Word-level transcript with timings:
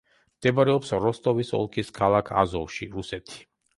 მდებარეობს 0.37 0.93
როსტოვის 1.03 1.53
ოლქის 1.59 1.93
ქალაქ 1.99 2.33
აზოვში, 2.45 2.89
რუსეთი. 2.97 3.43